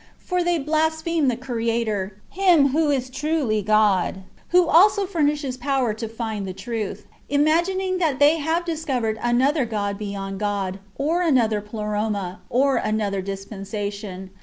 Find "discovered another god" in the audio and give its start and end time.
8.65-9.99